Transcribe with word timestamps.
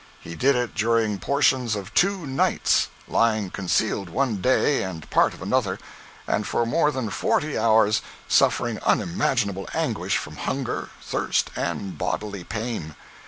He 0.19 0.33
did 0.33 0.55
it 0.55 0.73
during 0.73 1.19
portions 1.19 1.75
of 1.75 1.93
two 1.93 2.25
nights, 2.25 2.87
lying 3.07 3.51
concealed 3.51 4.09
one 4.09 4.37
day 4.37 4.81
and 4.81 5.07
part 5.11 5.35
of 5.35 5.43
another, 5.43 5.77
and 6.25 6.47
for 6.47 6.65
more 6.65 6.91
than 6.91 7.11
forty 7.11 7.55
hours 7.55 8.01
suffering 8.27 8.79
unimaginable 8.83 9.69
anguish 9.75 10.17
from 10.17 10.37
hunger, 10.37 10.89
thirst 11.03 11.51
and 11.55 11.99
bodily 11.99 12.43
pain. 12.43 12.95